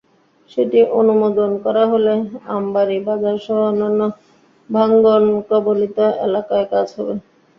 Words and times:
সেটি 0.51 0.79
অনুমোদন 0.99 1.51
করা 1.65 1.83
হলে 1.91 2.13
আমবাড়ি 2.51 2.97
বাজারসহ 3.07 3.57
অন্যান্য 3.69 4.01
ভাঙনকবলিত 4.69 5.97
এলাকায় 6.25 6.67
কাজ 6.73 6.87
হবে। 6.97 7.15